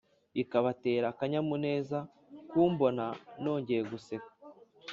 bikabatera 0.35 1.05
akanyamuneza 1.13 1.97
kumbona 2.49 3.05
nongeye 3.41 3.81
guseka 3.91 4.31